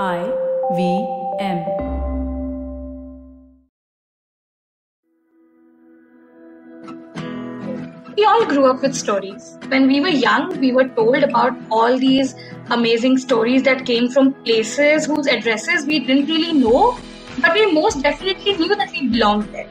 [0.00, 0.22] I
[0.74, 1.06] V
[1.38, 1.58] M.
[8.16, 9.58] We all grew up with stories.
[9.68, 12.34] When we were young, we were told about all these
[12.70, 16.98] amazing stories that came from places whose addresses we didn't really know,
[17.42, 19.68] but we most definitely knew that we belonged there.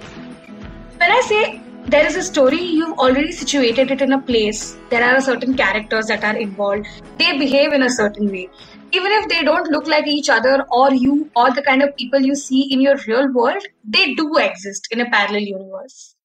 [0.98, 4.78] When I say there is a story, you've already situated it in a place.
[4.92, 6.86] There are certain characters that are involved.
[7.18, 8.52] They behave in a certain way.
[8.94, 12.20] Even if they don't look like each other or you or the kind of people
[12.20, 16.16] you see in your real world, they do exist in a parallel universe.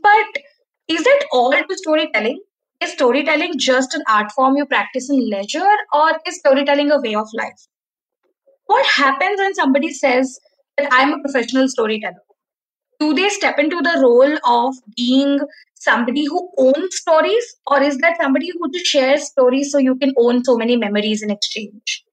[0.00, 0.26] But
[0.88, 2.40] is that all to storytelling?
[2.80, 7.14] Is storytelling just an art form you practice in leisure, or is storytelling a way
[7.16, 7.66] of life?
[8.66, 10.38] What happens when somebody says
[10.76, 12.27] that I'm a professional storyteller?
[13.00, 15.38] Do they step into the role of being
[15.74, 20.12] somebody who owns stories, or is that somebody who just shares stories so you can
[20.16, 22.04] own so many memories in exchange?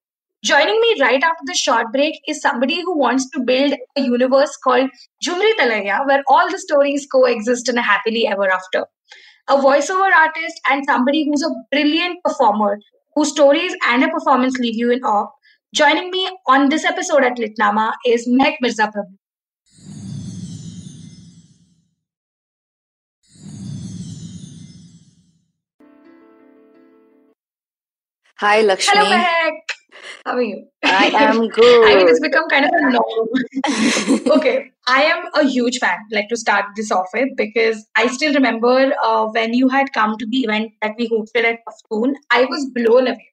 [0.44, 4.55] Joining me right after the short break is somebody who wants to build a universe
[4.63, 4.91] called
[5.25, 8.86] Jhumri Talaiya, where all the stories coexist in a happily ever after.
[9.47, 12.80] A voiceover artist and somebody who's a brilliant performer,
[13.16, 15.31] whose stories and a performance leave you in awe.
[15.73, 18.92] Joining me on this episode at Litnama is Mehak Mirza
[28.39, 28.97] Hi, Lakshmi.
[28.97, 29.59] Hello, Mehak.
[30.25, 30.67] How are you?
[30.83, 31.86] I am good.
[31.89, 34.31] I mean, it's become kind of a norm.
[34.38, 38.33] okay, I am a huge fan, like to start this off with, because I still
[38.33, 42.44] remember uh, when you had come to the event that we hosted at Paftoon, I
[42.44, 43.31] was blown away.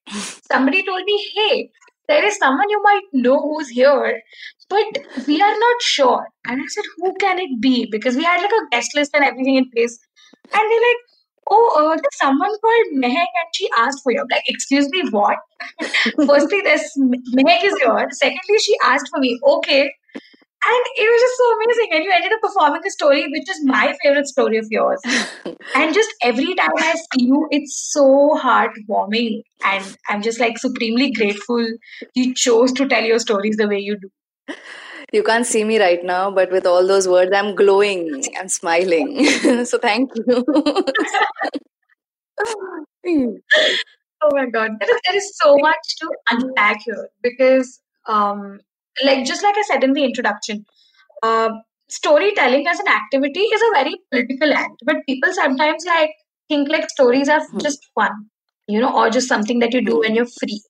[0.52, 1.70] Somebody told me, hey,
[2.08, 4.22] there is someone you might know who's here,
[4.68, 6.26] but we are not sure.
[6.46, 7.88] And I said, who can it be?
[7.90, 9.98] Because we had like a guest list and everything in place.
[10.54, 11.02] And they're like,
[11.50, 14.24] oh, uh, there's someone called Mehak and she asked for you.
[14.30, 15.36] Like, excuse me, what?
[16.16, 18.18] Firstly, this Mehak is yours.
[18.18, 19.38] Secondly, she asked for me.
[19.44, 19.92] Okay.
[20.64, 21.88] And it was just so amazing.
[21.92, 25.00] And you ended up performing a story, which is my favorite story of yours.
[25.74, 29.42] And just every time I see you, it's so heartwarming.
[29.64, 31.66] And I'm just like supremely grateful
[32.14, 34.54] you chose to tell your stories the way you do.
[35.12, 38.24] You can't see me right now, but with all those words, I'm glowing.
[38.38, 39.26] I'm smiling.
[39.64, 40.92] so thank you.
[44.24, 48.60] Oh my god, there is, there is so much to unpack here because, um,
[49.04, 50.64] like just like I said in the introduction,
[51.22, 51.50] uh,
[51.88, 54.82] storytelling as an activity is a very political act.
[54.84, 56.10] But people sometimes like
[56.48, 57.58] think like stories are Hmm.
[57.58, 58.12] just fun,
[58.68, 60.62] you know, or just something that you do when you're free.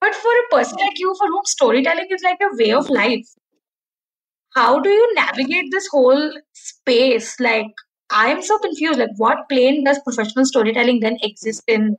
[0.00, 3.26] But for a person like you, for whom storytelling is like a way of life,
[4.56, 7.38] how do you navigate this whole space?
[7.38, 7.72] Like,
[8.10, 8.98] I am so confused.
[8.98, 11.96] Like, what plane does professional storytelling then exist in?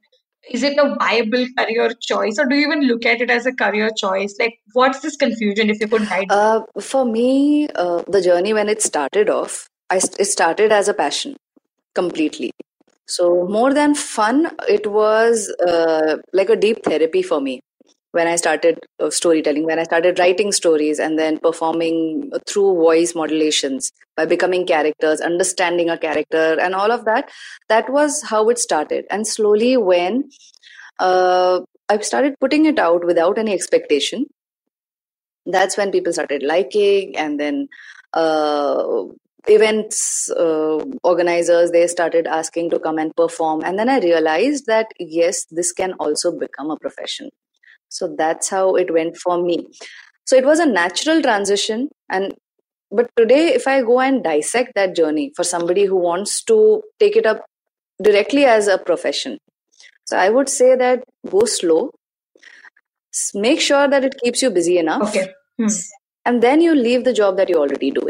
[0.50, 3.54] Is it a viable career choice, or do you even look at it as a
[3.54, 4.36] career choice?
[4.40, 5.70] Like, what's this confusion?
[5.70, 6.32] If you could guide.
[6.32, 10.94] Uh, for me, uh, the journey when it started off, I it started as a
[10.94, 11.36] passion
[11.96, 12.52] completely.
[13.08, 17.60] So more than fun, it was uh, like a deep therapy for me
[18.18, 23.14] when I started uh, storytelling, when I started writing stories and then performing through voice
[23.14, 27.30] modulations by becoming characters, understanding a character, and all of that.
[27.70, 29.06] That was how it started.
[29.12, 30.30] And slowly, when
[31.00, 34.26] uh, I started putting it out without any expectation,
[35.46, 37.68] that's when people started liking and then
[38.14, 39.04] uh,
[39.48, 44.88] events uh, organizers they started asking to come and perform and then i realized that
[45.00, 47.30] yes this can also become a profession
[47.90, 49.68] so that's how it went for me
[50.26, 52.34] so it was a natural transition and
[52.92, 57.16] but today if i go and dissect that journey for somebody who wants to take
[57.16, 57.46] it up
[58.04, 59.38] directly as a profession
[60.06, 61.92] so i would say that go slow
[63.34, 65.28] make sure that it keeps you busy enough Okay.
[65.60, 65.68] Hmm.
[66.26, 68.07] and then you leave the job that you're already doing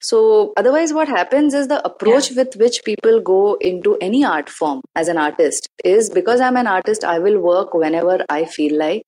[0.00, 4.80] so otherwise what happens is the approach with which people go into any art form
[4.94, 9.04] as an artist is because i'm an artist i will work whenever i feel like.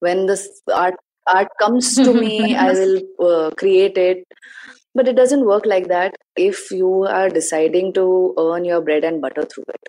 [0.00, 0.94] When this art
[1.26, 4.24] art comes to me i will uh, create it.
[4.94, 9.20] But it doesn't work like that if you are deciding to earn your bread and
[9.20, 9.88] butter through it.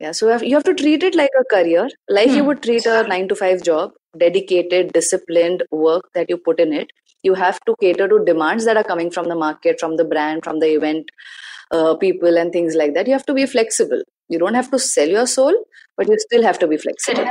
[0.00, 2.48] Yeah, so you have, you have to treat it like a career, like you Hmm.
[2.48, 6.90] would treat a nine to five job, dedicated, disciplined work that you put in it.
[7.22, 10.44] You have to cater to demands that are coming from the market, from the brand,
[10.44, 11.10] from the event
[11.70, 13.06] uh, people, and things like that.
[13.06, 14.02] You have to be flexible.
[14.28, 15.54] You don't have to sell your soul,
[15.96, 17.28] but you still have to be flexible.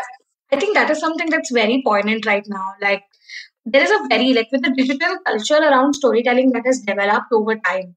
[0.51, 2.73] I think that is something that's very poignant right now.
[2.81, 3.03] Like,
[3.65, 7.55] there is a very, like, with the digital culture around storytelling that has developed over
[7.55, 7.95] time,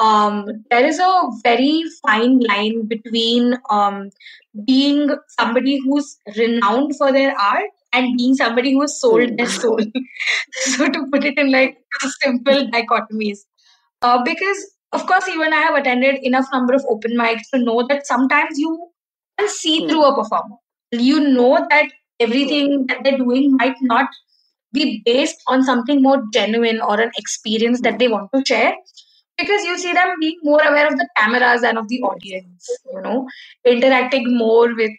[0.00, 4.10] um, there is a very fine line between um,
[4.66, 9.36] being somebody who's renowned for their art and being somebody who has sold hmm.
[9.36, 9.80] their soul.
[10.52, 11.78] so to put it in like
[12.22, 13.38] simple dichotomies,
[14.02, 17.62] uh, because of course you and I have attended enough number of open mics to
[17.62, 18.88] know that sometimes you
[19.38, 19.88] can see hmm.
[19.88, 20.56] through a performer.
[20.92, 22.86] You know that everything hmm.
[22.86, 24.08] that they're doing might not
[24.72, 28.74] be based on something more genuine or an experience that they want to share.
[29.36, 33.00] Because you see them being more aware of the cameras than of the audience you
[33.00, 33.26] know
[33.64, 34.92] interacting more with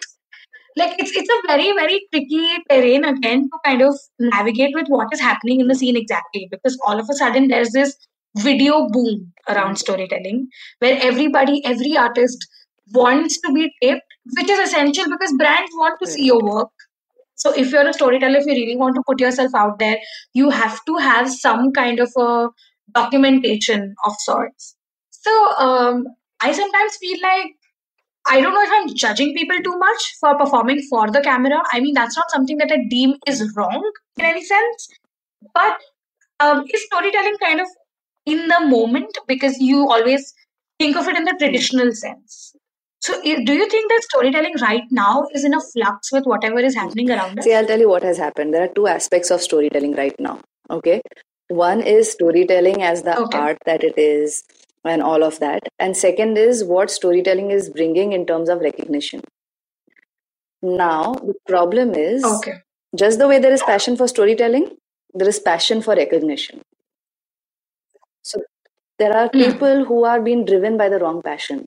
[0.78, 5.08] like it's it's a very very tricky terrain again to kind of navigate with what
[5.12, 7.96] is happening in the scene exactly because all of a sudden there's this
[8.38, 10.48] video boom around storytelling
[10.80, 12.48] where everybody every artist
[12.94, 14.02] wants to be taped
[14.38, 16.70] which is essential because brands want to see your work.
[17.36, 19.98] So if you're a storyteller if you really want to put yourself out there
[20.34, 22.50] you have to have some kind of a
[22.94, 24.76] documentation of sorts.
[25.10, 26.06] So um,
[26.42, 27.56] i sometimes feel like
[28.28, 31.62] I don't know if I'm judging people too much for performing for the camera.
[31.72, 34.90] I mean, that's not something that I deem is wrong in any sense.
[35.54, 35.78] But
[36.40, 37.68] um, is storytelling kind of
[38.26, 40.34] in the moment because you always
[40.80, 42.56] think of it in the traditional sense?
[43.02, 46.76] So, do you think that storytelling right now is in a flux with whatever is
[46.76, 47.46] happening around us?
[47.46, 48.54] See, I'll tell you what has happened.
[48.54, 50.40] There are two aspects of storytelling right now.
[50.70, 51.02] Okay.
[51.48, 53.38] One is storytelling as the okay.
[53.38, 54.44] art that it is
[54.84, 55.64] and all of that.
[55.80, 59.22] And second is what storytelling is bringing in terms of recognition.
[60.62, 62.54] Now the problem is okay.
[62.96, 64.78] just the way there is passion for storytelling
[65.14, 66.62] there is passion for recognition.
[68.22, 68.42] So
[68.98, 69.34] there are mm.
[69.34, 71.66] people who are being driven by the wrong passion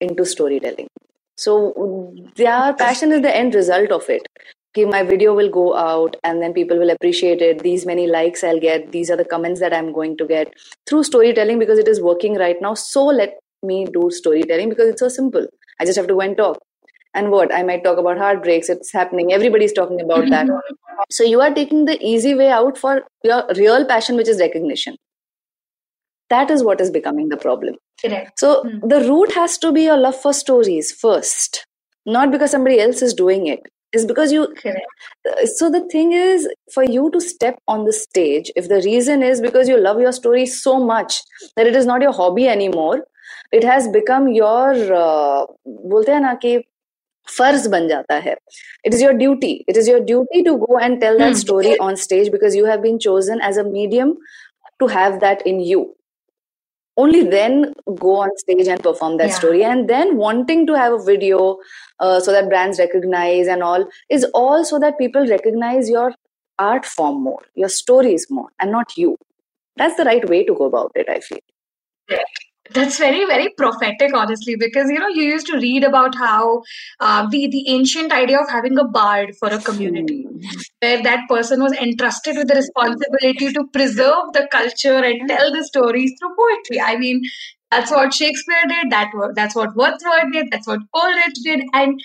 [0.00, 0.88] into storytelling.
[1.36, 4.26] So their passion is the end result of it
[4.74, 7.60] okay, my video will go out and then people will appreciate it.
[7.60, 8.90] These many likes I'll get.
[8.90, 10.52] These are the comments that I'm going to get
[10.86, 12.74] through storytelling because it is working right now.
[12.74, 15.46] So let me do storytelling because it's so simple.
[15.80, 16.58] I just have to go and talk.
[17.14, 17.54] And what?
[17.54, 18.68] I might talk about heartbreaks.
[18.68, 19.32] It's happening.
[19.32, 20.48] Everybody's talking about that.
[21.10, 24.96] So you are taking the easy way out for your real passion, which is recognition.
[26.30, 27.76] That is what is becoming the problem.
[28.00, 28.40] Correct.
[28.40, 28.88] So mm.
[28.88, 31.64] the root has to be your love for stories first,
[32.04, 33.60] not because somebody else is doing it
[33.93, 34.85] is because you Correct.
[35.57, 39.41] so the thing is for you to step on the stage if the reason is
[39.41, 41.21] because you love your story so much
[41.55, 43.05] that it is not your hobby anymore
[43.51, 46.57] it has become your uh, बोलते हैं ना कि
[47.37, 48.35] फर्ज बन जाता है
[48.87, 51.41] it is your duty it is your duty to go and tell that hmm.
[51.45, 54.13] story on stage because you have been chosen as a medium
[54.79, 55.81] to have that in you
[56.96, 59.34] only then go on stage and perform that yeah.
[59.34, 59.64] story.
[59.64, 61.58] And then wanting to have a video
[62.00, 66.14] uh, so that brands recognize and all is all so that people recognize your
[66.58, 69.16] art form more your stories more and not you.
[69.76, 71.40] That's the right way to go about it i feel
[72.72, 76.62] that's very, very prophetic, honestly, because you know you used to read about how
[77.00, 80.64] uh, the the ancient idea of having a bard for a community, mm.
[80.80, 85.64] where that person was entrusted with the responsibility to preserve the culture and tell the
[85.64, 86.80] stories through poetry.
[86.80, 87.22] I mean,
[87.70, 88.90] that's what Shakespeare did.
[88.90, 90.50] That that's what Wordsworth did.
[90.50, 92.00] That's what Coleridge did, and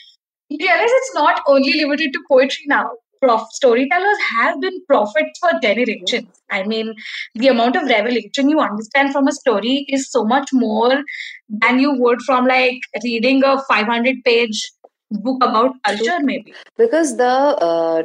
[0.49, 2.89] you realize it's not only limited to poetry now
[3.21, 6.27] prof- storytellers have been prophets for generations.
[6.51, 6.93] I mean,
[7.35, 11.03] the amount of revelation you understand from a story is so much more
[11.49, 14.71] than you would from like reading a 500 page
[15.11, 16.53] book about culture, maybe.
[16.77, 18.03] Because the uh,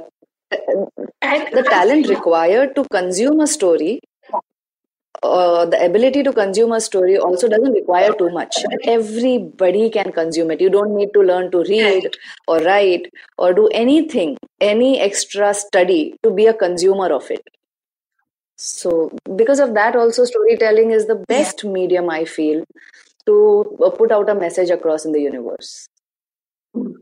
[1.23, 4.01] and the talent required to consume a story
[5.23, 8.57] uh, the ability to consume a story also doesn't require too much.
[8.85, 10.61] Everybody can consume it.
[10.61, 12.17] You don't need to learn to read
[12.47, 17.43] or write or do anything, any extra study to be a consumer of it.
[18.57, 22.65] So, because of that, also, storytelling is the best medium I feel
[23.27, 25.89] to uh, put out a message across in the universe.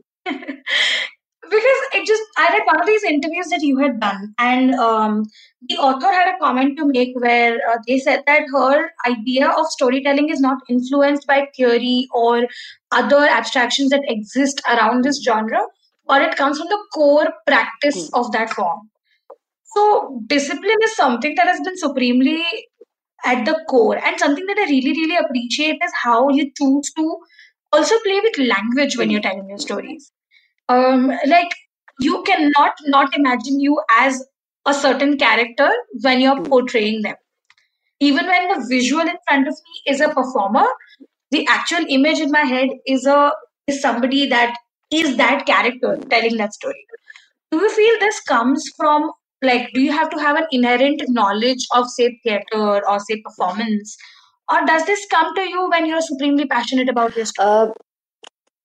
[1.49, 5.25] because it just I read one of these interviews that you had done, and um,
[5.67, 9.67] the author had a comment to make where uh, they said that her idea of
[9.67, 12.47] storytelling is not influenced by theory or
[12.91, 15.65] other abstractions that exist around this genre,
[16.05, 18.19] or it comes from the core practice mm.
[18.19, 18.89] of that form.
[19.75, 22.43] So, discipline is something that has been supremely
[23.25, 27.17] at the core, and something that I really, really appreciate is how you choose to
[27.71, 30.11] also play with language when you're telling your stories
[30.69, 31.53] um, like
[31.99, 34.23] you cannot not imagine you as
[34.65, 35.69] a certain character
[36.01, 36.45] when you're hmm.
[36.45, 37.15] portraying them.
[37.99, 40.65] Even when the visual in front of me is a performer,
[41.31, 43.31] the actual image in my head is a
[43.67, 44.55] is somebody that
[44.91, 46.85] is that character telling that story.
[47.51, 51.65] Do you feel this comes from like do you have to have an inherent knowledge
[51.73, 53.97] of say theater or say performance
[54.51, 57.47] or does this come to you when you're supremely passionate about your story?
[57.47, 57.67] Uh,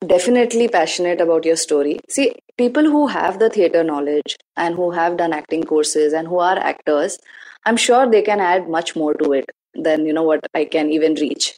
[0.07, 2.01] definitely passionate about your story.
[2.09, 6.41] See people who have the theater knowledge and who have done acting courses and who
[6.41, 7.19] are actors
[7.65, 9.51] i'm sure they can add much more to it
[9.87, 11.55] than you know what i can even reach.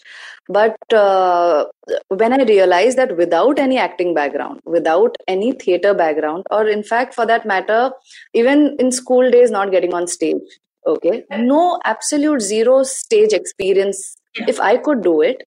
[0.55, 1.67] But uh,
[2.09, 7.15] when i realized that without any acting background without any theater background or in fact
[7.15, 7.93] for that matter
[8.35, 10.59] even in school days not getting on stage
[10.95, 14.03] okay no absolute zero stage experience
[14.55, 15.47] if i could do it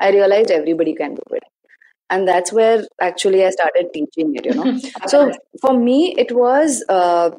[0.00, 1.42] i realized everybody can do it
[2.10, 4.78] and that's where actually i started teaching it you know.
[5.08, 7.30] So for me it was uh,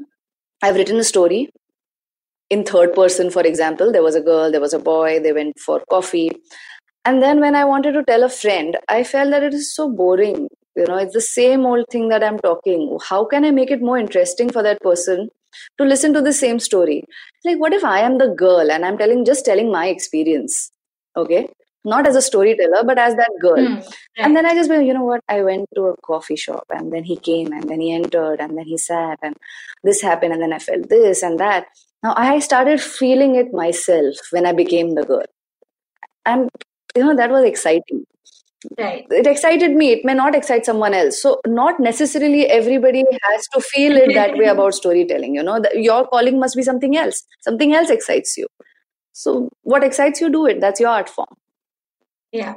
[0.64, 1.50] i've written a story.
[2.50, 5.60] In third person for example there was a girl there was a boy they went
[5.60, 6.32] for coffee.
[7.06, 9.90] And then when i wanted to tell a friend i felt that it is so
[9.90, 10.98] boring you know.
[10.98, 12.98] It's the same old thing that i'm talking.
[13.10, 15.30] How can i make it more interesting for that person
[15.80, 17.04] to listen to the same story?
[17.46, 20.72] Like what if i am the girl and i'm telling just telling my experience
[21.18, 21.48] okay
[21.86, 23.66] not as a storyteller but as that girl.
[23.66, 23.80] Hmm.
[24.18, 25.22] and then i just went you know what?
[25.30, 28.58] I went to a coffee shop and then he came and then he entered and
[28.58, 29.36] then he sat and
[29.84, 31.68] this happened and then i felt this and that.
[32.04, 35.26] Now i started feeling it myself when i became the girl.
[36.26, 36.50] And
[36.96, 38.06] you know that was exciting.
[38.78, 39.06] Right.
[39.10, 39.92] it excited me.
[39.92, 41.22] It may not excite someone else.
[41.22, 45.62] So not necessarily everybody has to feel it that way about storytelling you know?
[45.74, 47.24] Your calling must be something else.
[47.40, 48.48] Something else excites you.
[49.14, 50.60] So what excites you do it.
[50.60, 51.38] That's your art form
[52.32, 52.56] Yeah.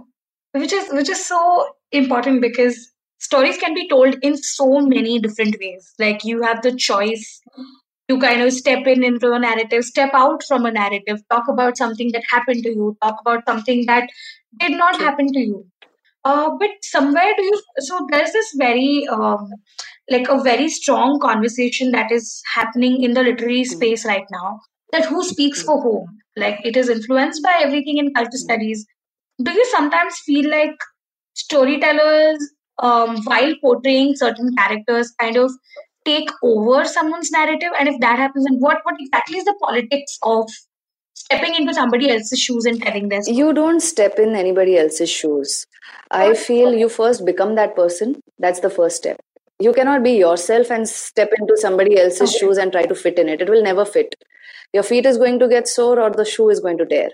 [0.53, 5.57] Which is which is so important because stories can be told in so many different
[5.61, 5.95] ways.
[5.99, 7.41] Like you have the choice
[8.09, 11.77] to kind of step in into a narrative, step out from a narrative, talk about
[11.79, 14.09] something that happened to you, talk about something that
[14.59, 15.67] did not happen to you.
[16.25, 19.51] Uh, but somewhere do you so there's this very um,
[20.11, 23.67] like a very strong conversation that is happening in the literary Mm.
[23.75, 24.61] space right now
[24.93, 28.87] that who speaks for whom like it is influenced by everything in culture studies
[29.43, 30.77] do you sometimes feel like
[31.35, 32.39] storytellers
[32.79, 35.51] um, while portraying certain characters kind of
[36.05, 40.19] take over someone's narrative and if that happens then what what exactly is the politics
[40.23, 40.51] of
[41.15, 43.37] stepping into somebody else's shoes and telling their story?
[43.37, 45.67] You don't step in anybody else's shoes.
[46.11, 48.21] I feel you first become that person.
[48.39, 49.19] That's the first step.
[49.61, 52.39] You cannot be yourself and step into somebody else's Okay.
[52.41, 53.41] shoes and try to fit in it.
[53.41, 54.15] It will never fit.
[54.73, 57.11] Your feet is going to get sore or the shoe is going to tear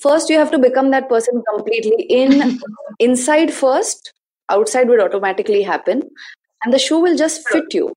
[0.00, 2.58] first you have to become that person completely in
[2.98, 4.12] inside first
[4.50, 6.02] outside would automatically happen
[6.64, 7.92] and the shoe will just fit you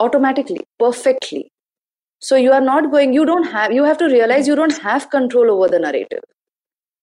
[0.00, 1.50] automatically perfectly.
[2.20, 5.10] So you are not going you don't have you have to realize you don't have
[5.10, 6.22] control over the narrative.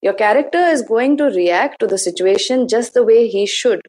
[0.02, 3.82] Your character is going to react to the situation just the way he should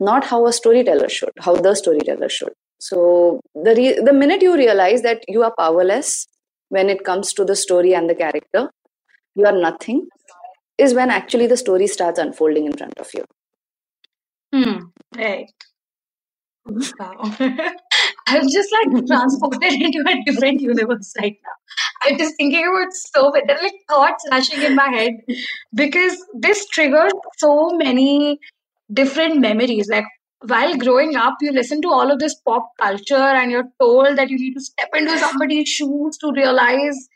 [0.00, 2.52] not how a storyteller should how the storyteller should.
[2.78, 6.26] So the re- the minute you realize that you are powerless
[6.68, 8.70] when it comes to the story and the character
[9.34, 10.08] you are nothing
[10.78, 13.24] is when actually the story starts unfolding in front of you.
[14.52, 14.78] Hmm
[15.16, 15.50] right.
[16.64, 17.22] Wow.
[18.28, 21.50] I'm just like transported into a different universe right now.
[22.04, 25.12] I'm just thinking about so many like thoughts rushing in my head
[25.74, 28.38] because this triggers so many
[28.92, 29.88] different memories.
[29.88, 30.04] Like
[30.46, 34.30] while growing up, you listen to all of this pop culture and you're told that
[34.30, 37.08] you need to step into somebody's shoes to realize,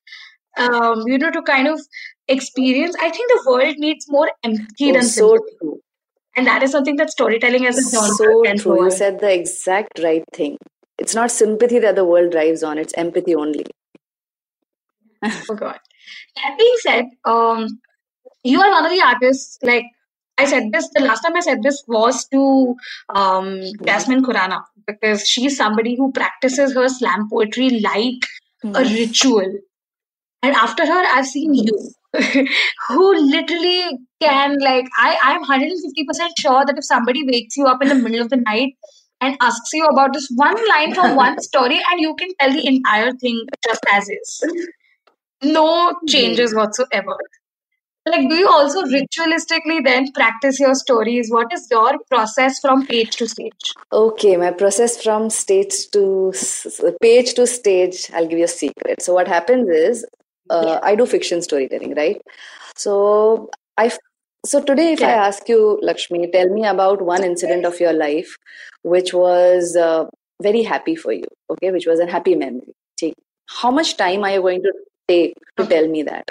[0.57, 1.81] um, you know, to kind of
[2.29, 2.97] experience.
[3.01, 5.57] I think the world needs more empathy oh than so sympathy.
[5.61, 5.81] true
[6.37, 9.99] And that is something that storytelling as a genre so true you said the exact
[10.01, 10.57] right thing
[10.99, 13.65] it's not sympathy that the world drives on it's empathy only
[15.51, 15.79] Oh God.
[16.37, 17.81] That being said, um,
[18.45, 19.59] you are one of the artists.
[19.63, 19.85] Like
[20.39, 22.77] I said this, the last time I said this was to
[23.09, 28.23] um, Jasmine Khurana because she's somebody who practices her slam poetry like
[28.65, 28.95] a Mhm.
[28.95, 29.53] ritual.
[30.43, 31.91] And after her, I've seen you,
[32.89, 37.89] who literally can like I I'm 150% sure that if somebody wakes you up in
[37.89, 38.75] the middle of the night
[39.21, 42.67] and asks you about this one line from one story, and you can tell the
[42.67, 44.67] entire thing just as is,
[45.43, 47.17] no changes whatsoever.
[48.09, 51.29] Like, do you also ritualistically then practice your stories?
[51.29, 53.75] What is your process from page to stage?
[53.93, 56.33] Okay, my process from stage to
[57.03, 59.03] page to stage, I'll give you a secret.
[59.03, 60.07] So, what happens is,
[60.51, 62.21] uh, I do fiction storytelling, right?
[62.77, 63.91] So, I
[64.45, 68.37] so today, if I ask you, Lakshmi, tell me about one incident of your life
[68.83, 70.05] which was uh,
[70.41, 72.73] very happy for you, okay, which was a happy memory.
[72.97, 73.15] Take
[73.49, 74.73] how much time are you going to
[75.09, 76.31] take to tell me that?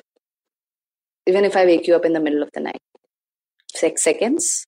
[1.27, 2.81] Even if I wake you up in the middle of the night,
[3.73, 4.65] six seconds,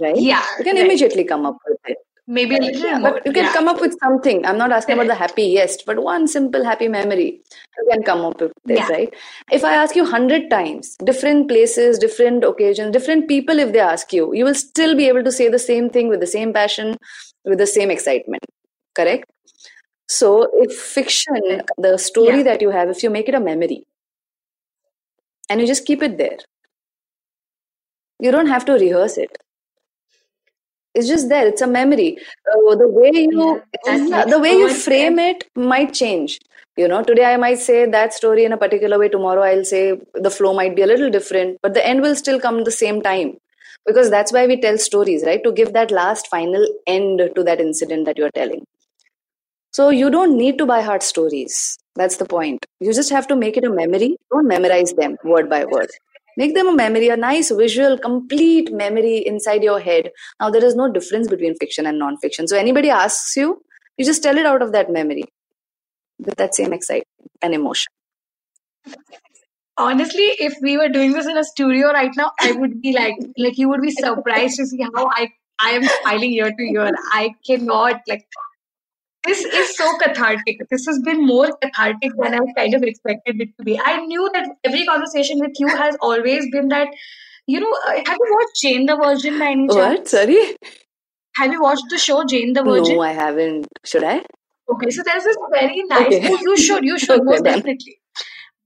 [0.00, 0.16] right?
[0.16, 0.84] Yeah, You can right.
[0.84, 1.98] immediately come up with it.
[2.26, 3.12] Maybe a little Yeah, more.
[3.12, 3.52] but you can Yeah.
[3.52, 4.46] come up with something.
[4.46, 7.42] I'm not asking about the happiest, but one simple happy memory.
[7.78, 8.88] You can come up with it, Yeah.
[8.88, 9.14] right?
[9.52, 14.12] If I ask you hundred times, different places, different occasions, different people, if they ask
[14.14, 16.96] you, you will still be able to say the same thing with the same passion,
[17.44, 18.44] with the same excitement.
[18.94, 19.24] Correct?
[20.08, 22.42] So, if fiction, the story Yeah.
[22.44, 23.84] that you have, if you make it a memory
[25.50, 26.38] and you just keep it there,
[28.18, 29.36] you don't have to rehearse it.
[30.94, 31.46] It's just there.
[31.46, 32.18] It's a memory.
[32.50, 36.38] Uh, the way you, Yeah, that yeah, makes the way you frame it might change.
[36.76, 39.08] You know, today I might say that story in a particular way.
[39.08, 42.40] Tomorrow I'll say the flow might be a little different, but the end will still
[42.40, 43.36] come the same time.
[43.86, 45.42] Because that's why we tell stories, right?
[45.44, 48.64] To give that last final end to that incident that you're telling.
[49.72, 51.76] So you don't need to by heart stories.
[51.96, 52.64] That's the point.
[52.80, 54.16] You just have to make it a memory.
[54.30, 55.90] Don't memorize them word by word.
[56.36, 60.10] Make them a memory, a nice visual, complete memory inside your head.
[60.40, 62.48] Now, there is no difference between fiction and non-fiction.
[62.48, 63.62] So, anybody asks you,
[63.96, 65.24] you just tell it out of that memory
[66.18, 67.92] with that same excitement and emotion.
[69.76, 73.16] Honestly, if we were doing this in a studio right now, I would be like,
[73.36, 76.92] like you would be surprised to see how I I am smiling ear to ear.
[77.12, 78.26] I cannot like.
[79.26, 80.58] This is so cathartic.
[80.70, 83.80] This has been more cathartic than I kind of expected it to be.
[83.80, 86.88] I knew that every conversation with you has always been that.
[87.46, 89.74] You know, uh, have you watched Jane the Virgin by any What?
[89.76, 90.10] chance?
[90.10, 90.56] Sorry?
[91.36, 92.96] Have you watched the show Jane the Virgin?
[92.96, 93.66] No, I haven't.
[93.84, 94.24] Should I?
[94.72, 96.06] Okay, so there's this very nice.
[96.06, 96.28] Okay.
[96.30, 97.54] Oh, you should, you should Okay, most done.
[97.56, 97.98] definitely.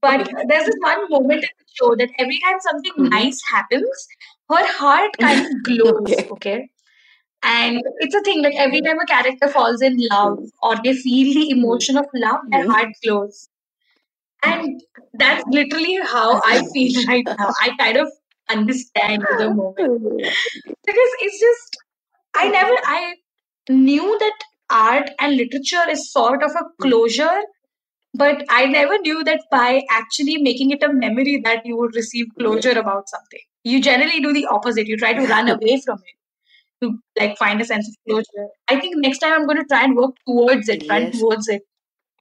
[0.01, 3.09] But there's this one moment in the show that every time something Mhm.
[3.09, 4.07] nice happens,
[4.49, 6.13] her heart kind of glows.
[6.37, 6.69] Okay.
[7.43, 11.33] And it's a thing like every time a character falls in love or they feel
[11.33, 13.49] the emotion of love, their heart glows.
[14.43, 14.81] And
[15.13, 17.51] that's literally how I feel right now.
[17.61, 18.11] I kind of
[18.49, 20.21] understand the moment
[20.85, 21.77] because it's just
[22.35, 23.15] I never I
[23.69, 24.33] knew that
[24.69, 27.41] art and literature is sort of a closure,
[28.13, 32.27] but I never knew that by actually making it a memory that you would receive
[32.39, 33.41] closure about something.
[33.63, 34.87] You generally do the opposite.
[34.87, 36.18] You try to run away from it
[36.82, 38.48] to like find a sense of closure.
[38.68, 41.20] I think next time I'm going to try and work towards it, run Yes.
[41.20, 41.62] towards it,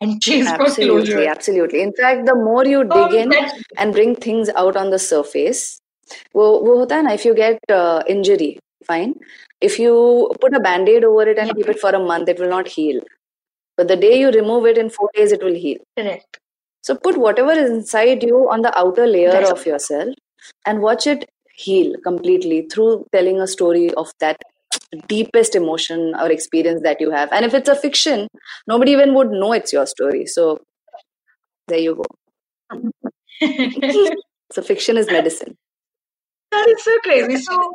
[0.01, 1.29] and chase for Absolutely, closure.
[1.29, 1.81] absolutely.
[1.81, 4.99] In fact, the more you dig Um, in that, and bring things out on the
[4.99, 5.79] surface,
[6.36, 9.13] वो वो होता है ना if you get uh, injury, fine.
[9.62, 9.95] If you
[10.41, 11.53] put a band-aid over it and Yeah.
[11.60, 13.01] keep it for a month, it will not heal.
[13.77, 15.77] But the day you remove it in four days, it will heal.
[15.97, 16.39] correct.
[16.82, 20.13] So put whatever is inside you on the outer layer That's of yourself
[20.65, 21.25] and watch it
[21.59, 24.37] heal completely through telling a story of that
[25.09, 27.31] deepest emotion or experience that you have.
[27.33, 28.29] And if it's a fiction,
[28.66, 30.27] nobody even would know it's your story.
[30.27, 30.61] So
[31.66, 32.05] there you go.
[34.51, 35.57] So fiction is medicine.
[36.53, 37.37] That is so crazy.
[37.37, 37.71] So,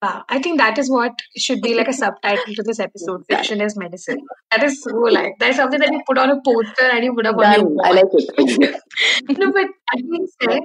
[0.00, 3.24] wow, I think that is what should be like a subtitle to this episode.
[3.28, 4.18] Fiction is medicine.
[4.52, 7.26] That is so like that's something that you put on a poster and you put
[7.26, 7.84] up on your.
[7.84, 8.80] I like it.
[9.38, 10.60] No, but being said,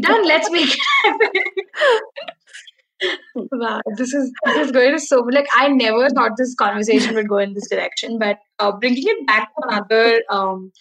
[0.00, 0.26] done.
[0.26, 1.30] Let's make it happen.
[3.34, 7.28] Wow, this is this is going to so like I never thought this conversation would
[7.28, 10.72] go in this direction, but uh, bringing it back to another um,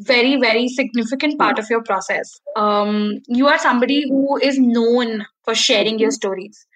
[0.00, 2.40] very very significant part of your process.
[2.56, 6.66] Um, you are somebody who is known for sharing your stories,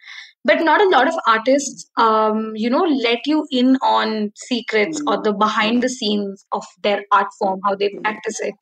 [0.45, 5.21] but not a lot of artists, um, you know, let you in on secrets or
[5.23, 8.55] the behind the scenes of their art form, how they practice it.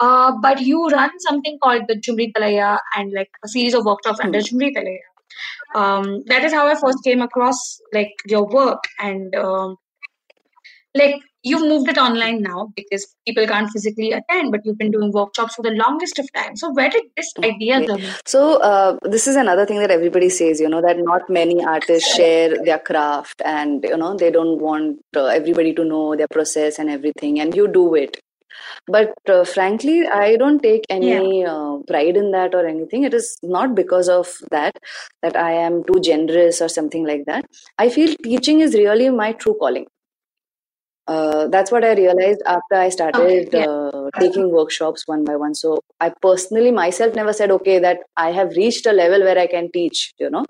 [0.00, 4.20] Uh, but you run something called the Jhumri Talaiya and like a series of workshops
[4.20, 5.08] under Jhumri Talaiya
[5.74, 9.76] um, that is how I first came across like your work and um,
[10.94, 15.12] like you've moved it online now because people can't physically attend, but you've been doing
[15.12, 16.56] workshops for the longest of time.
[16.56, 18.02] So where did this idea come?
[18.26, 22.14] So uh, this is another thing that everybody says, you know, that not many artists
[22.14, 26.78] share their craft, and you know they don't want uh, everybody to know their process
[26.78, 28.18] and everything, and you do it.
[28.86, 33.04] But uh, frankly, I don't take any uh, pride in that or anything.
[33.04, 34.78] It is not because of that
[35.22, 37.44] that I am too generous or something like that.
[37.78, 39.86] I feel teaching is really my true calling.
[41.06, 43.66] Uh, that's what I realized after I started yeah.
[43.66, 45.54] uh, taking workshops one by one.
[45.54, 49.46] So I personally myself never said, okay, that I have reached a level where I
[49.46, 50.44] can teach, you know.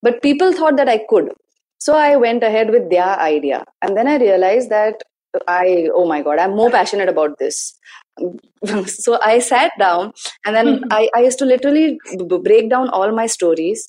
[0.00, 1.32] But people thought that I could.
[1.78, 3.64] So I went ahead with their idea.
[3.82, 5.02] And then I realized that
[5.46, 7.74] I, oh my God, I'm more passionate about this.
[8.86, 10.12] so I sat down
[10.44, 10.84] and then hmm.
[10.90, 13.88] I, I used to literally b- break down all my stories,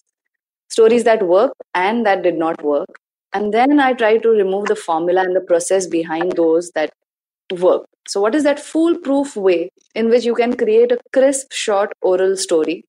[0.70, 3.00] stories that worked and that did not work.
[3.34, 6.92] And then I try to remove the formula and the process behind those that
[7.60, 7.86] work.
[8.08, 12.36] So, what is that foolproof way in which you can create a crisp, short oral
[12.38, 12.86] story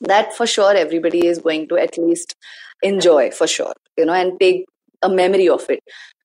[0.00, 2.34] that for sure everybody is going to at least
[2.82, 4.66] enjoy for sure, you know, and take
[5.02, 5.80] a memory of it?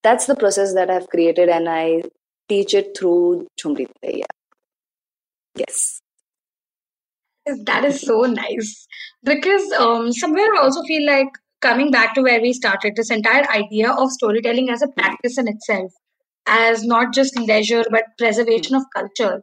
[0.07, 2.03] That's the process that I've created, and I
[2.47, 4.27] teach it through Jhumri Talaiya.
[5.55, 5.99] Yes.
[7.65, 8.87] That is so nice
[9.23, 11.27] because um, somewhere I also feel like
[11.59, 15.49] coming back to where we started, this entire idea of storytelling as a practice in
[15.49, 15.91] itself,
[16.45, 19.41] as not just leisure but preservation of culture.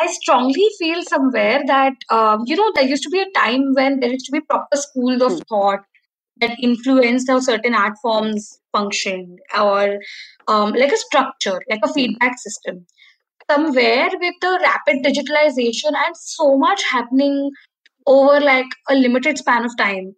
[0.00, 4.00] I strongly feel somewhere that um, you know there used to be a time when
[4.00, 5.80] there used to be proper schools of thought
[6.40, 9.98] that influenced how certain art forms function or
[10.48, 12.86] um, like a structure, like a feedback system.
[13.50, 17.50] Somewhere with the rapid digitalization and so much happening
[18.06, 20.14] over like a limited span of time,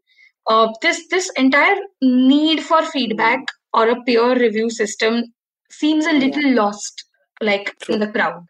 [0.46, 3.40] uh, this this entire need for feedback
[3.72, 5.24] or a peer review system
[5.70, 7.04] seems a little lost,
[7.40, 8.44] like in the crowd.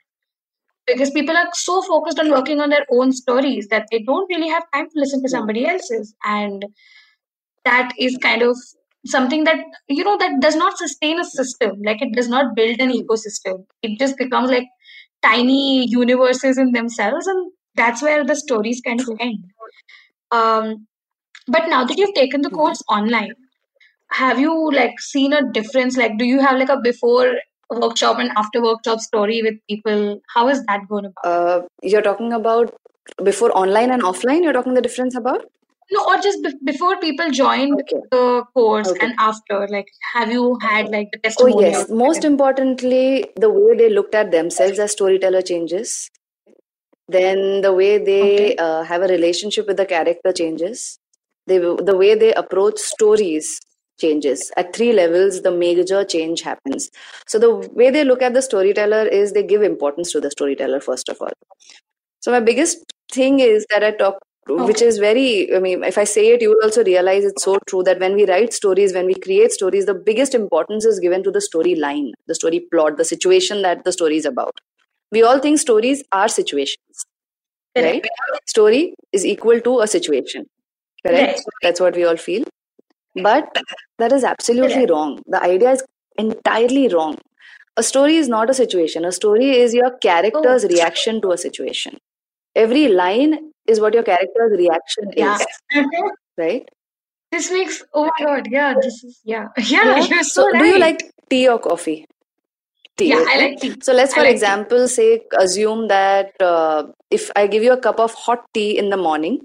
[0.87, 4.49] Because people are so focused on working on their own stories that they don't really
[4.49, 6.15] have time to listen to somebody else's.
[6.25, 6.65] And
[7.65, 8.57] that is kind of
[9.07, 11.81] something that you know that does not sustain a system.
[11.85, 13.65] Like it does not build an ecosystem.
[13.83, 14.69] It just becomes like
[15.23, 19.45] tiny universes in themselves and that's where the stories kind of end.
[20.31, 20.87] Um,
[21.49, 23.35] but now that you've taken the course online
[24.13, 25.97] have you like seen a difference?
[25.97, 27.35] Like do you have like a before
[27.71, 30.21] workshop and after workshop story with people?
[30.35, 31.25] How is that going about?
[31.25, 32.75] Uh, you're talking about
[33.25, 34.43] before online and offline.
[34.43, 35.47] You're talking the difference about.
[35.93, 38.01] No or just be- before people joined Okay.
[38.11, 39.07] the course Okay.
[39.07, 41.89] and after like have you had like the Oh yes.
[41.91, 46.11] Most importantly, the way they looked at themselves as storyteller changes.
[47.09, 48.57] Then the way they Okay.
[48.57, 50.99] uh, have a relationship with the character changes.
[51.47, 53.61] They the way they approach stories
[54.01, 54.51] changes.
[54.57, 56.91] At three levels, the major change happens.
[57.27, 57.51] So the
[57.81, 61.19] way they look at the storyteller is they give importance to the storyteller first of
[61.21, 61.33] all.
[62.21, 65.55] So my biggest thing is that I talk, which is very.
[65.55, 68.15] I mean, if I say it, you will also realize it's so true that when
[68.15, 72.13] we write stories, when we create stories, the biggest importance is given to the storyline,
[72.27, 74.61] the story plot, the situation that the story is about.
[75.13, 77.05] We all think stories are situations,
[77.77, 78.09] Correct.
[78.33, 78.41] right?
[78.47, 80.47] Story is equal to a situation,
[81.07, 81.33] correct?
[81.39, 81.41] Right.
[81.63, 82.45] That's what we all feel.
[83.15, 83.59] But
[83.99, 84.91] that is absolutely Correct.
[84.91, 85.23] wrong.
[85.27, 85.85] The idea is
[86.19, 87.19] entirely wrong.
[87.77, 89.05] A story is not a situation.
[89.05, 90.69] A story is your character's Oh.
[90.69, 91.99] reaction to a situation.
[92.57, 95.47] Every line is what your character's reaction yeah is,
[96.39, 96.69] right?
[97.31, 99.99] this makes oh my god yeah this is yeah yeah, Yeah.
[100.07, 102.05] you're so, So, right do you like tea or coffee?
[102.97, 103.09] Tea.
[103.09, 104.39] yeah i like tea So let's, for like
[104.89, 108.97] say assume that uh, if I give you a cup of hot tea in the
[108.97, 109.41] morning,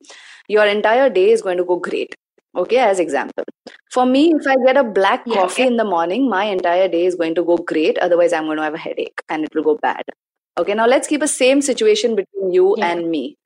[0.49, 2.13] your entire day is going to go great.
[2.55, 3.43] Okay, as example.
[3.91, 5.35] For me, if I get a black Yeah.
[5.41, 7.97] coffee in the morning, my entire day is going to go great.
[7.99, 10.01] Otherwise, I'm going to have a headache and it will go bad.
[10.57, 12.87] Okay, now let's keep a same situation between you Yeah.
[12.91, 13.37] and me.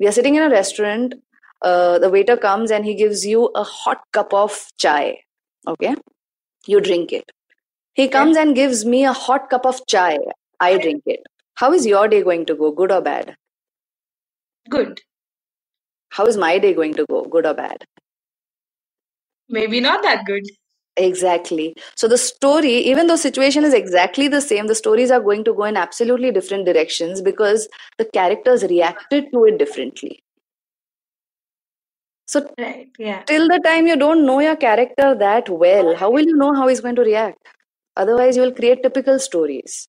[0.00, 1.14] We are sitting in a restaurant.
[1.62, 5.20] Uh, the waiter comes and he gives you a hot cup of chai.
[5.68, 5.96] Okay,
[6.66, 7.30] you drink it.
[7.94, 10.18] He comes and gives me a hot cup of chai.
[10.60, 11.20] I drink it.
[11.56, 12.72] How is your day going to go?
[12.72, 13.36] Good or bad?
[14.70, 15.00] good
[16.10, 17.24] How is my day going to go?
[17.24, 17.84] Good or bad?
[19.48, 20.44] maybe not that good
[20.96, 21.74] Exactly.
[21.96, 25.54] So the story, even though situation is exactly the same, the stories are going to
[25.54, 30.22] go in absolutely different directions because the characters reacted to it differently.
[32.26, 36.24] So right yeah till the time you don't know your character that well, how will
[36.24, 37.38] you know how he's going to react?
[37.96, 39.88] Otherwise, you will create typical stories.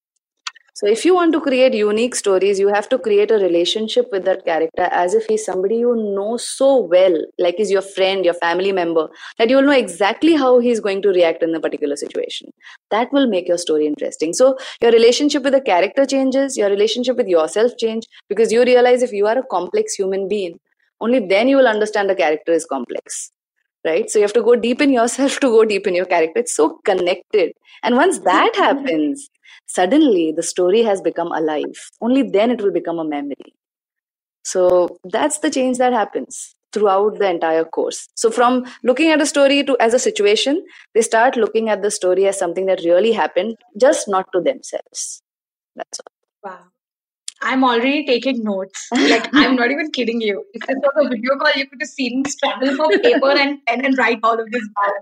[0.73, 4.23] So, if you want to create unique stories, you have to create a relationship with
[4.25, 8.33] that character as if he's somebody you know so well, like he's your friend, your
[8.35, 11.97] family member, that you will know exactly how he's going to react in a particular
[11.97, 12.51] situation.
[12.89, 14.33] That will make your story interesting.
[14.33, 19.03] So, your relationship with the character changes, your relationship with yourself change because you realize
[19.03, 20.57] if you are a complex human being,
[21.01, 23.31] only then you will understand the character is complex
[23.85, 26.39] right so you have to go deep in yourself to go deep in your character
[26.39, 27.51] it's so connected
[27.83, 29.29] and once that happens
[29.73, 31.79] suddenly the story has become alive.
[32.01, 33.53] Only then it will become a memory.
[34.43, 38.07] So that's the change that happens throughout the entire course.
[38.15, 40.63] So from looking at a story to as a situation
[40.95, 45.21] they start looking at the story as something that really happened just not to themselves.
[45.75, 46.51] That's all.
[46.51, 46.59] Wow.
[47.43, 48.87] I'm already taking notes.
[48.93, 50.43] Like i'm not even kidding you.
[50.53, 53.65] If this was a video call you could have seen me struggle for paper and
[53.65, 55.01] pen and write all of this down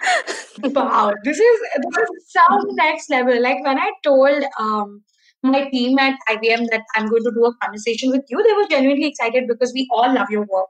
[0.74, 5.02] wow this is this is some next level like when i told um
[5.42, 8.68] my team at IVM that I'm going to do a conversation with you, they were
[8.68, 10.66] genuinely excited because we all love your work.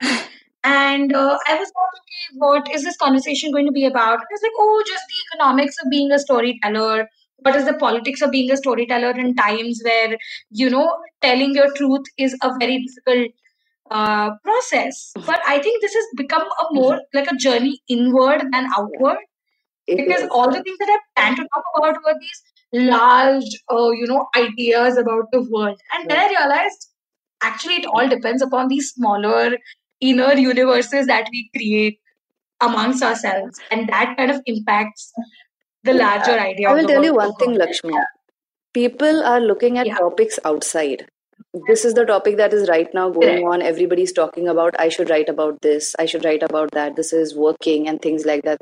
[0.65, 4.19] And uh, I was like, okay, what is this conversation going to be about?
[4.31, 7.09] It's like, oh, just the economics of being a storyteller.
[7.39, 10.19] What is the politics of being a storyteller in times where,
[10.51, 13.33] you know, telling your truth is a very difficult
[13.91, 15.13] uh, process.
[15.27, 19.19] But I think this has become a more like a journey inward than outward
[19.87, 20.29] It because is.
[20.31, 22.43] all the things that I planned to talk about were these
[22.91, 25.79] large, uh, you know, ideas about the world.
[25.95, 26.89] And then I realized
[27.43, 29.57] actually it all depends upon these smaller
[30.01, 31.99] inner universes that we create
[32.61, 35.13] amongst ourselves, and that kind of impacts
[35.85, 36.69] the larger idea.
[36.69, 37.55] I will tell you one thing.
[37.55, 37.95] Lakshmi.
[38.75, 39.97] People are looking at Yeah.
[39.99, 41.09] topics outside.
[41.67, 43.63] This is the topic that is right now going on.
[43.63, 47.35] Everybody's talking about, I should write about this, I should write about that, this is
[47.35, 48.61] working, and things like that.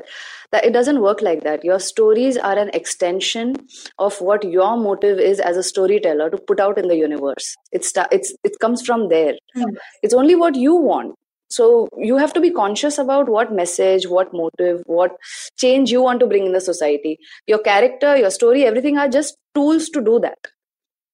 [0.53, 1.65] That it doesn't work like that.
[1.65, 3.55] Your stories are an extension
[3.99, 7.55] of what your motive is as a storyteller to put out in the universe.
[7.73, 9.33] It's it's it comes from there.
[9.53, 9.75] Hmm.
[10.01, 11.15] It's only what you want.
[11.49, 15.11] So you have to be conscious about what message, what motive, what
[15.57, 17.17] change you want to bring in the society.
[17.47, 20.37] Your character, your story, everything are just tools to do that.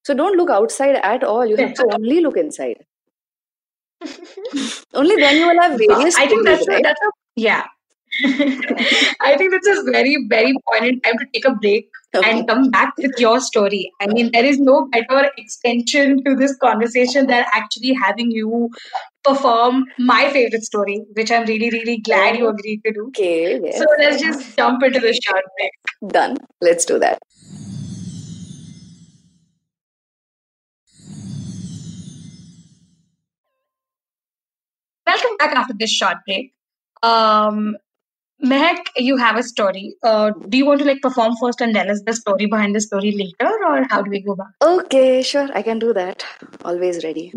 [0.03, 1.45] So don't look outside at all.
[1.45, 2.85] You have to only look inside.
[4.93, 6.83] only then you will have various I think that's a, right?
[6.83, 7.63] that's a yeah.
[8.25, 12.29] I think that's a very very poignant time to take a break Okay.
[12.29, 13.91] and come back with your story.
[13.99, 18.69] I mean, there is no better extension to this conversation than actually having you
[19.23, 23.07] perform my favorite story, which I'm really really glad you agreed to do.
[23.07, 23.79] Okay, yes.
[23.79, 26.13] So let's just jump into the short break.
[26.13, 26.37] Done.
[26.61, 27.17] Let's do that.
[35.32, 36.52] Welcome back after this short break.
[37.02, 37.76] Um,
[38.44, 39.94] Mehak, you have a story.
[40.02, 42.80] Uh, do you want to like perform first and tell us the story behind the
[42.80, 44.48] story later, or how do we go back?
[44.62, 45.48] Okay, sure.
[45.54, 46.26] I can do that.
[46.64, 47.32] Always ready.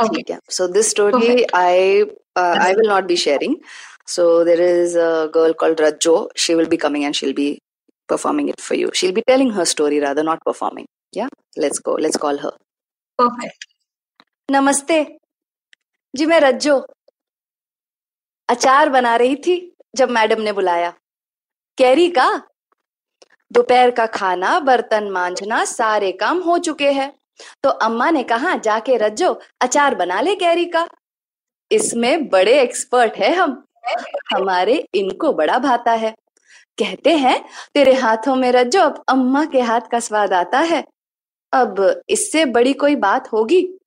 [0.00, 0.24] Okay.
[0.28, 0.38] Yeah.
[0.48, 1.50] So this story, Perfect.
[1.54, 2.04] I
[2.36, 3.58] uh, I will not be sharing.
[4.04, 6.28] So there is a girl called Rajjo.
[6.36, 7.58] She will be coming and she'll be
[8.06, 8.90] performing it for you.
[8.92, 10.86] She'll be telling her story rather, not performing.
[11.12, 11.28] Yeah.
[11.56, 11.92] Let's go.
[11.92, 12.56] Let's call her.
[13.18, 13.70] Perfect.
[14.50, 14.96] नमस्ते
[16.16, 16.74] जी मैं रज्जो
[18.49, 20.93] अचार बना रही थी जब madam ने बुलाया।
[21.77, 22.41] Carry का,
[23.51, 27.19] दोपहर का खाना, बर्तन मांझना, सारे काम हो चुके हैं।
[27.63, 30.87] तो अम्मा ने कहा, जाके रज्जो, अचार बना ले कैरी का।
[31.71, 33.65] इसमें बड़े एक्सपर्ट है हम।
[34.35, 36.15] हमारे इनको बड़ा भाता है।
[36.77, 40.83] कहते हैं, तेरे हाथों में रज्जो, अब अम्मा के हाथ का स्वाद आता है।
[41.53, 43.77] अब इससे बड़ी कोई बात होगी।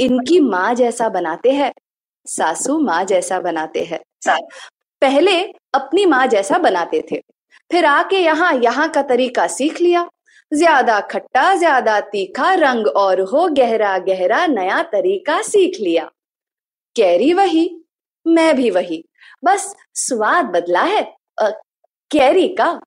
[0.00, 1.72] इनकी माँ जैसा बनाते हैं,
[2.26, 4.00] सासू माँ जैसा बनाते हैं।
[5.02, 5.40] पहले
[5.74, 7.20] अपनी माँ जैसा बनाते थे।
[7.70, 10.08] फिर आके यहाँ यहाँ का तरीका सीख लिया।
[10.52, 16.04] ज़्यादा खट्टा ज़्यादा तीखा रंग और हो गहरा गहरा नया तरीका सीख लिया।
[16.96, 17.70] कैरी वही
[18.26, 19.04] मैं भी वही।
[19.44, 21.02] बस स्वाद बदला है।
[21.38, 21.48] अ,
[22.10, 22.80] कैरी का।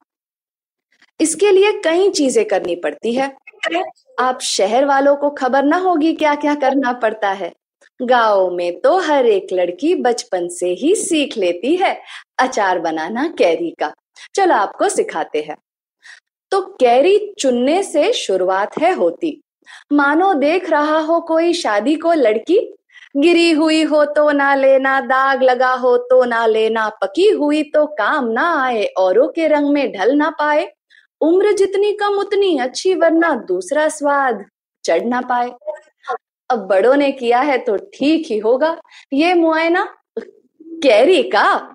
[1.20, 3.32] इसके लिए कई चीज़ें करनी पड़ती है।
[4.20, 7.52] आप शहर वालों को खबर ना होगी क्या क्या करना पड़ता है।
[8.00, 12.00] गाँव में तो हर एक लड़की बचपन से ही सीख लेती है,
[12.38, 13.92] अचार बनाना कैरी का।
[14.34, 15.56] चलो आपको सिखाते हैं।
[16.52, 19.40] तो कैरी चुनने से शुरुआत है होती।
[19.92, 22.58] मानो देख रहा हो कोई शादी को लड़की।
[23.16, 27.86] गिरी हुई हो तो ना लेना, दाग लगा हो तो ना लेना, पकी हुई तो
[27.86, 30.72] काम ना आए, औरों के रंग में ढल ना पाए।
[31.20, 34.44] उम्र जितनी कम उतनी अच्छी, वरना दूसरा स्वाद
[34.84, 35.50] चढ़ ना पाए।
[36.50, 38.80] अब बड़ों ने किया है तो ठीक ही होगा।
[39.12, 39.96] ये मुआयना
[40.62, 41.74] कैरी का?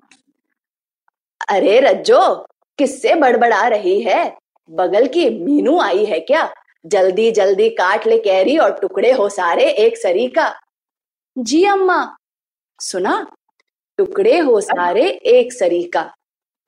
[1.48, 2.46] अरे रज्जो,
[2.78, 4.36] किससे बड़बड़ा रही है?
[4.70, 6.54] बगल की मीनू आई है क्या?
[6.86, 10.54] जल्दी जल्दी काट ले कैरी और टुकड़े हो सारे एक सरी का।
[11.38, 12.16] जी अम्मा।
[12.80, 13.30] सुना?
[13.98, 16.14] टुकड़े हो सारे एक सरी का।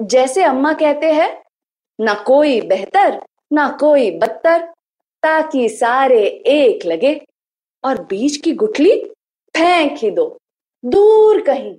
[0.02, 1.42] जैसे अम्मा कहते हैं,
[2.00, 3.20] ना कोई बेहतर,
[3.52, 4.60] ना कोई बदतर,
[5.22, 7.20] ताकि सारे एक लगे।
[7.84, 8.94] और बीच की गुठली
[9.54, 10.26] फेंक ही दो,
[10.84, 11.74] दूर कहीं।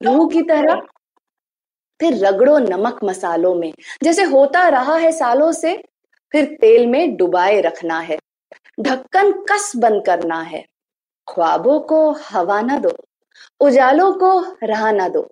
[0.00, 0.80] रूह की तरह
[2.00, 3.72] फिर रगड़ो नमक मसालों में।
[4.04, 5.74] जैसे होता रहा है सालों से,
[6.34, 8.18] फिर तेल में डुबाए रखना है।
[8.80, 10.64] ढक्कन कस बंद करना है।
[11.28, 12.96] ख्वाबों को हवा ना दो,
[13.60, 15.22] उजालों को रहा ना दो।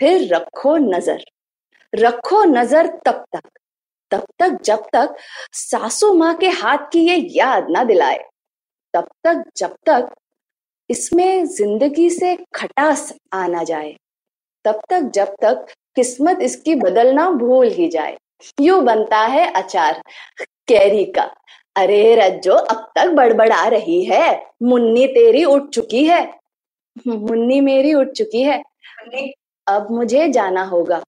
[0.00, 1.24] फिर रखो नज़र
[1.92, 3.48] रखो नज़र तब तक
[4.10, 5.14] तब तक जब तक
[5.52, 8.18] सासू माँ के हाथ की ये याद ना दिलाए।
[8.94, 10.08] तब तक, जब तक
[10.90, 13.94] इसमें ज़िंदगी से खटास आ ना जाए,
[14.64, 18.16] तब तक, जब तक किस्मत इसकी बदलना भूल ही जाए।
[18.60, 20.02] यू बनता है अचार
[20.68, 21.22] कैरी का।
[21.76, 26.22] अरे रज्जो, अब तक बड़बड़ा रही है। मुन्नी तेरी उठ चुकी है।
[27.08, 28.62] मुन्नी मेरी उठ चुकी है।
[29.66, 31.02] अब मुझे जाना होगा।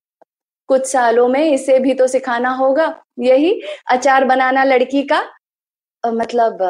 [0.68, 2.86] कुछ सालों में इसे भी तो सिखाना होगा।
[3.18, 5.22] यही अचार बनाना लड़की का
[6.04, 6.62] मतलब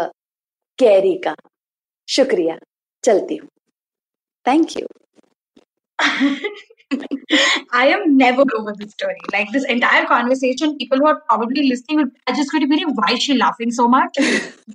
[0.79, 1.35] कैरी का
[2.15, 2.57] शुक्रिया
[3.05, 3.49] चलती हूँ
[4.47, 4.87] thank you
[7.79, 9.17] I am never over this story.
[9.33, 12.79] Like this entire conversation, people who are probably listening will- are just going to be
[12.83, 14.17] like, why is she laughing so much?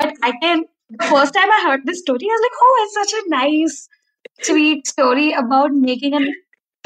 [0.02, 2.94] but I can, the first time I heard this story, I was like, oh, it's
[3.00, 3.88] such a nice,
[4.50, 6.22] sweet story about making a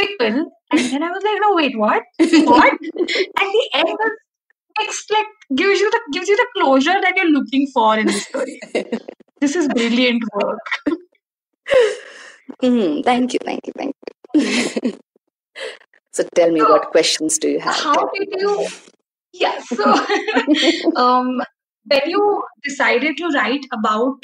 [0.03, 0.39] pickle,
[0.71, 2.03] and then I was like, no, wait, what?
[2.55, 2.73] What?
[2.81, 4.17] and the end of
[4.80, 8.14] next like gives you the gives you the closure that you're looking for in the
[8.14, 8.60] story.
[9.42, 10.60] this is brilliant work.
[12.62, 13.96] Mm, thank you, thank you, thank
[14.36, 14.94] you.
[16.14, 17.76] so tell me, So, what questions do you have?
[17.76, 18.68] How did you?
[19.34, 19.60] Yeah.
[19.62, 19.84] So,
[20.96, 21.42] um,
[21.88, 24.24] when you decided to write about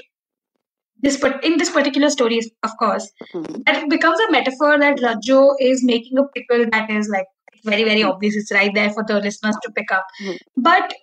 [1.01, 3.63] this, but in this particular story, of course, Mhm.
[3.65, 7.27] that it becomes a metaphor that Rajjo is making a pickle that is like
[7.63, 8.35] very, very obvious.
[8.35, 10.05] It's right there for the listeners to pick up.
[10.21, 10.37] Mhm.
[10.57, 10.93] But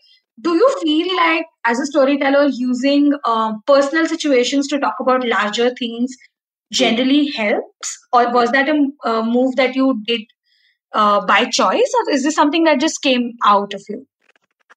[0.40, 5.74] do you feel like, as a storyteller, using uh, personal situations to talk about larger
[5.74, 6.14] things
[6.72, 10.20] generally helps, or was that a, a move that you did
[10.92, 14.06] uh, by choice, or is this something that just came out of you?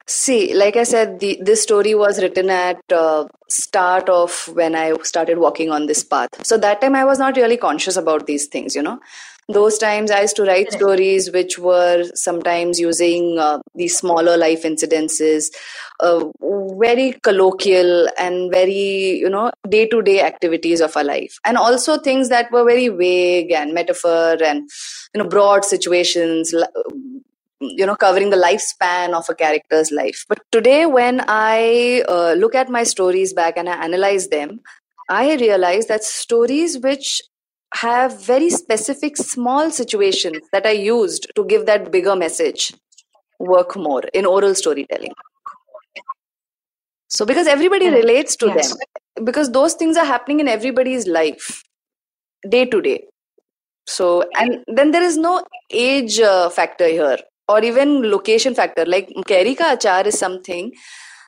[0.05, 4.93] See, like I said, the, this story was written at uh, start of when I
[5.03, 6.29] started walking on this path.
[6.43, 8.99] So that time I was not really conscious about these things, you know.
[9.51, 14.61] Those times I used to write stories which were sometimes using uh, these smaller life
[14.61, 15.47] incidences,
[15.99, 16.23] uh,
[16.77, 21.39] very colloquial and very, you know, day to day activities of our life.
[21.45, 24.69] And also things that were very vague and metaphor and,
[25.15, 26.53] you know, broad situations,
[27.61, 32.55] you know covering the lifespan of a character's life but today when i uh, look
[32.55, 34.61] at my stories back and i analyze them
[35.09, 37.21] i realize that stories which
[37.73, 42.73] have very specific small situations that i used to give that bigger message
[43.39, 45.13] work more in oral storytelling
[47.07, 48.03] so because everybody Correct.
[48.03, 48.69] relates to Yes.
[48.71, 51.63] them because those things are happening in everybody's life
[52.49, 53.03] day to day
[53.85, 59.11] so and then there is no age uh, factor here or even location factor like
[59.27, 60.71] Keri ka achar is something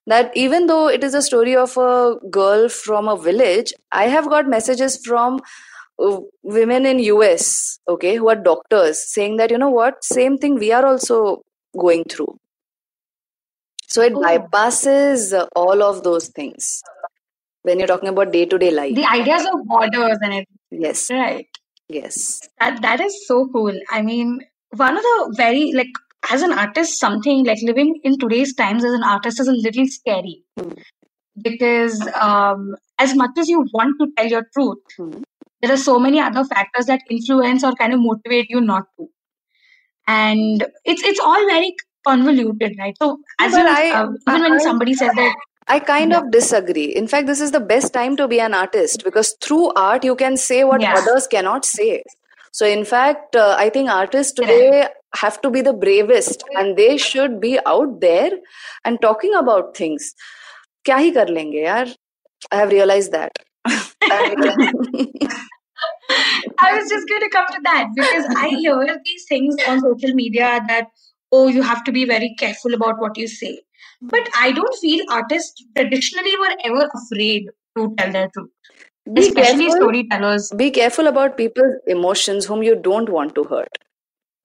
[0.07, 4.29] that even though it is a story of a girl from a village i have
[4.29, 5.39] got messages from
[6.57, 7.47] women in us
[7.93, 11.17] okay who are doctors saying that you know what same thing we are also
[11.85, 12.31] going through
[13.87, 14.21] so it Oh.
[14.25, 16.81] bypasses uh, all of those things
[17.63, 20.47] when you're talking about day to day life The ideas of borders and it,
[20.85, 21.47] yes right?
[21.97, 22.21] yes
[22.59, 23.77] That that is so cool.
[23.89, 24.29] I mean,
[24.81, 25.93] one of the very like
[26.35, 29.87] as an artist, something like living in today's times as an artist is a little
[29.87, 30.73] scary Hmm.
[31.47, 31.97] because
[32.29, 35.23] um, as much as you want to tell your truth, Hmm
[35.62, 39.08] there are so many other factors that influence or kind of motivate you not to,
[40.06, 41.74] and it's it's all very
[42.06, 42.94] convoluted, right?
[42.98, 45.34] So as but you, I- uh, even when I- somebody says that
[45.68, 46.18] I kind Yeah.
[46.18, 46.84] of disagree.
[46.84, 50.14] In fact, this is the best time to be an artist because through art you
[50.14, 50.94] can say what Yeah.
[50.94, 52.02] others cannot say.
[52.52, 54.86] So, in fact, uh, I think artists today
[55.16, 58.30] have to be the bravest and they should be out there
[58.84, 60.14] and talking about things.
[60.84, 61.94] क्या ही कर लेंगे यार?
[62.52, 63.32] I have realized that.
[66.59, 70.13] I was just going to come to that because I hear these things on social
[70.13, 70.87] media that,
[71.31, 73.59] oh, you have to be very careful about what you say.
[74.01, 77.47] But I don't feel artists traditionally were ever afraid
[77.77, 78.49] to tell their truth,
[79.13, 79.75] be especially careful.
[79.81, 80.51] storytellers.
[80.57, 83.77] be careful about people's emotions whom you don't want to hurt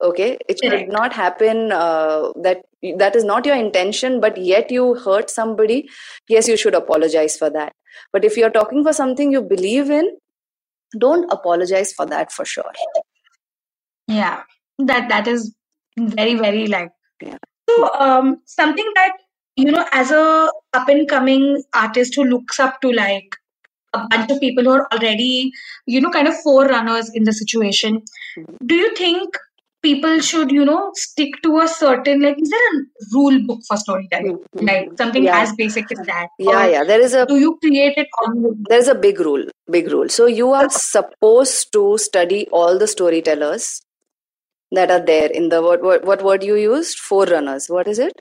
[0.01, 0.91] okay it should Correct.
[0.91, 2.61] not happen uh, that
[2.97, 5.89] that is not your intention but yet you hurt somebody
[6.29, 7.73] yes you should apologize for that
[8.13, 10.09] but if you're talking for something you believe in
[10.99, 12.71] don't apologize for that for sure
[14.07, 14.43] Yeah,
[14.79, 15.53] that that is
[15.97, 16.91] very very like.
[17.21, 17.37] Yeah.
[17.69, 19.13] So um, something that
[19.55, 23.35] you know, as a up and coming artist who looks up to like
[23.93, 25.51] a bunch of people who are already
[25.85, 28.01] you know kind of forerunners in the situation,
[28.65, 29.35] do you think
[29.87, 32.81] people should you know stick to a certain like is there a
[33.15, 34.67] rule book for storytelling Mhm.
[34.71, 35.41] like something Yeah.
[35.45, 38.37] as basic as that yeah Or yeah there is a do you create it on
[38.71, 39.45] there's a big rule
[39.77, 43.67] big rule so you are supposed to study all the storytellers
[44.79, 48.17] that are there in the what what, what word you used forerunners what is it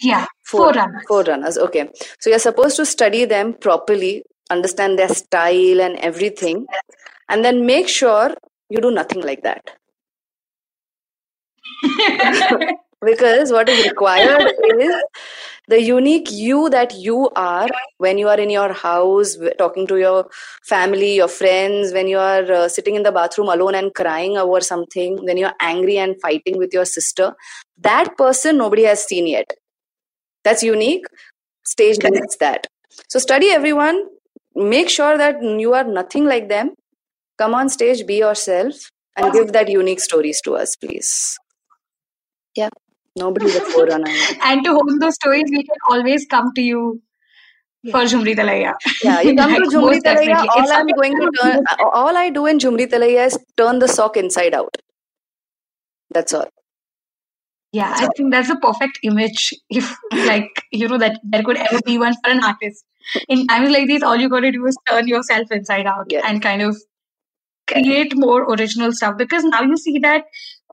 [0.00, 1.58] yeah Four- forerunners Forerunners.
[1.66, 1.90] Okay.
[2.20, 6.66] So you're supposed to study them properly, understand their style and everything,
[7.28, 8.34] and then make sure
[8.68, 9.70] you do nothing like that.
[13.04, 14.50] Because what is required
[14.80, 14.94] is
[15.68, 20.26] the unique you that you are when you are in your house, talking to your
[20.62, 24.60] family, your friends, when you are uh, sitting in the bathroom alone and crying over
[24.60, 27.34] something, when you're angry and fighting with your sister.
[27.78, 29.50] That person nobody has seen yet.
[30.44, 31.04] That's unique.
[31.64, 32.14] Stage Correct.
[32.14, 32.66] needs that.
[33.08, 34.06] So study everyone.
[34.54, 36.74] Make sure that you are nothing like them.
[37.38, 38.74] Come on stage, be yourself,
[39.16, 41.36] and give that unique stories to us, please.
[42.56, 42.70] Yeah,
[43.16, 44.10] nobody's a forerunner.
[44.44, 47.02] and to hold those stories we can always come to you
[47.90, 48.74] for Jhumri Talaiya.
[49.02, 51.64] Yeah, you come Like, to Jhumri most Talaiya, all It's I'm going to that turn,
[51.80, 54.76] all I do in Jhumri Talaiya is turn the sock inside out.
[56.10, 56.48] That's all.
[57.72, 59.52] Yeah, I think that's a perfect image.
[59.70, 62.84] If like you know that there could ever be one for an artist.
[63.28, 66.24] In times like these, all you got to do is turn yourself inside out Yes.
[66.26, 66.76] and kind of
[67.68, 69.16] create more original stuff.
[69.18, 70.24] Because now you see that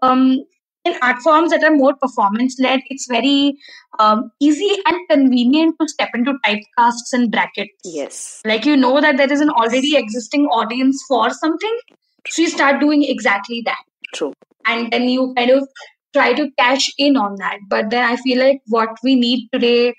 [0.02, 0.40] um,
[0.84, 3.56] in art forms that are more performance led, it's very
[4.00, 7.74] um, easy and convenient to step into typecasts and brackets.
[7.84, 8.42] Yes.
[8.46, 11.80] Like you know that there is an already existing audience for something,
[12.28, 14.34] so you start doing exactly that True.
[14.66, 15.68] and then you kind of
[16.14, 17.60] try to cash in on that.
[17.70, 19.94] But then I feel like what we need today,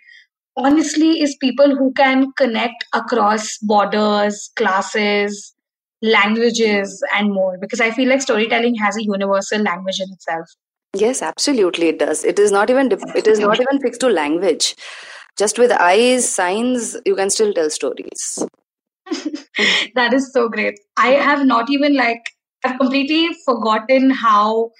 [0.56, 5.54] honestly, is people who can connect across borders, classes,
[6.02, 7.56] languages, and more.
[7.60, 10.48] Because I feel like storytelling has a universal language in itself.
[10.94, 12.22] Yes, absolutely, it does.
[12.24, 14.76] It is not even it is not even fixed to language.
[15.38, 18.46] Just with eyes, signs, you can still tell stories.
[19.94, 20.78] that is so great.
[20.98, 22.22] I have not even like
[22.64, 24.70] I've completely forgotten how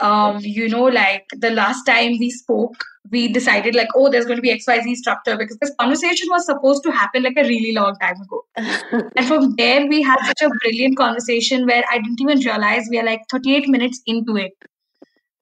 [0.00, 2.74] um you know like the last time we spoke
[3.10, 6.82] we decided like oh there's going to be xyz structure because this conversation was supposed
[6.82, 8.44] to happen like a really long time ago
[9.16, 12.98] and from there we had such a brilliant conversation where i didn't even realize we
[12.98, 14.52] are like 38 minutes into it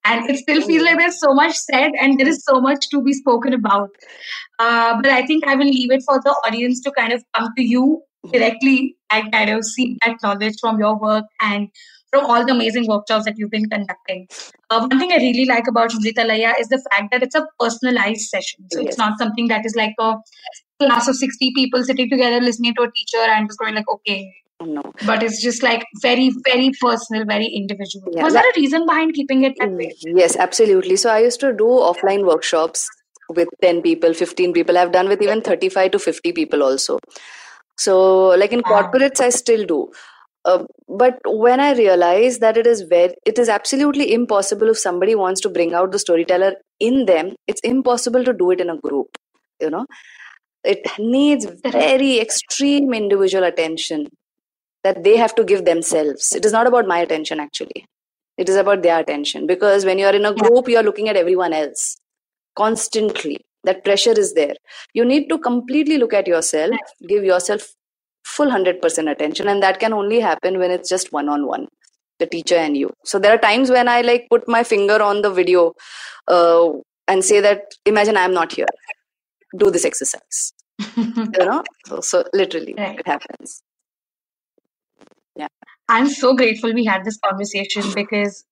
[0.05, 3.01] and it still feels like there's so much said and there is so much to
[3.01, 3.89] be spoken about
[4.59, 7.49] uh, but i think i will leave it for the audience to kind of come
[7.57, 8.01] to you
[8.31, 11.69] directly and kind of seek that knowledge from your work and
[12.13, 14.27] from all the amazing workshops that you've been conducting.
[14.69, 17.45] Uh, one thing I really like about Jhumri Talaiya is the fact that it's a
[17.59, 18.65] personalized session.
[18.71, 18.89] So Yes.
[18.89, 20.17] it's not something that is like a
[20.79, 24.31] class of 60 people sitting together listening to a teacher and just going like, okay.
[24.65, 24.81] No.
[25.05, 28.11] But it's just like very, very personal, very individual.
[28.11, 29.93] Yeah, Was that- there a reason behind keeping it that way?
[30.01, 30.95] Yes, absolutely.
[30.95, 32.87] So I used to do offline workshops
[33.29, 34.77] with 10 people, 15 people.
[34.77, 36.99] I've done with even 35 to 50 people also.
[37.77, 39.91] So, like in corporates, I still do.
[40.45, 45.15] Uh, but when I realized that it is very, it is absolutely impossible if somebody
[45.15, 48.77] wants to bring out the storyteller in them, it's impossible to do it in a
[48.77, 49.17] group.
[49.61, 49.85] You know,
[50.63, 54.07] it needs very extreme individual attention
[54.83, 56.33] that they have to give themselves.
[56.33, 57.85] It is not about my attention actually.
[58.37, 61.09] It is about their attention because when you are in a group, you are looking
[61.09, 61.97] at everyone else
[62.57, 63.39] constantly.
[63.65, 64.55] That pressure is there.
[64.93, 66.75] You need to completely look at yourself,
[67.07, 67.67] give yourself
[68.25, 71.67] full 100% attention, and that can only happen when it's just one on one,
[72.19, 72.91] the teacher and you.
[73.05, 75.73] So there are times when I like put my finger on the video
[76.27, 76.71] uh,
[77.07, 78.67] and say that, imagine I'm not here.
[79.57, 80.53] Do this exercise.
[80.97, 81.63] You know?
[81.87, 82.99] So, so literally, Right.
[82.99, 83.61] it happens.
[85.89, 88.45] I'm so grateful we had this conversation because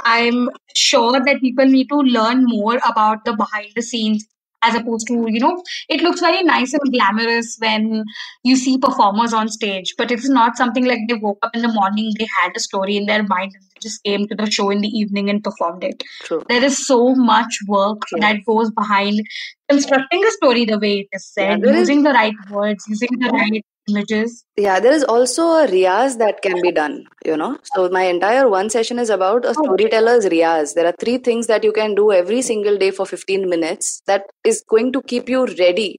[0.00, 4.26] I'm sure that people need to learn more about the behind the scenes
[4.64, 8.04] as opposed to, you know, it looks very nice and glamorous when
[8.44, 11.68] you see performers on stage, but it's not something like they woke up in the
[11.68, 14.70] morning, they had a story in their mind and they just came to the show
[14.70, 16.02] in the evening and performed it.
[16.22, 16.42] True.
[16.48, 18.20] There is so much work True.
[18.20, 19.20] that goes behind
[19.68, 23.30] constructing a story the way it is said, is- using the right words, using the
[23.30, 24.44] right images.
[24.56, 27.58] Yeah, there is also a riyaz that can be done, you know.
[27.74, 29.62] So my entire one session is about a Oh.
[29.64, 30.74] storyteller's riyaz.
[30.74, 34.24] There are three things that you can do every single day for 15 minutes that
[34.44, 35.98] is going to keep you ready